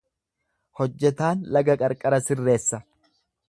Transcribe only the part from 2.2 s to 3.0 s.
sirreessa.